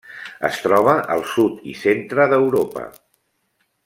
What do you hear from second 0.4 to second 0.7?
Es